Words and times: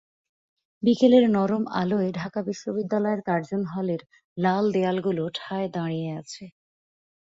বিকেলের 0.83 1.25
নরম 1.29 1.63
আলোয় 1.73 2.09
ঢাকা 2.13 2.39
বিশ্ববিদ্যালয়ের 2.47 3.21
কার্জন 3.27 3.61
হলের 3.65 4.01
লাল 4.37 4.65
দেয়ালগুলো 4.73 5.23
ঠায় 5.37 5.67
দাঁড়িয়ে 5.75 6.09
আছে। 6.21 6.43